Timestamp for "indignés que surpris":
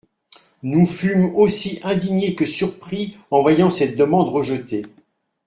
1.83-3.19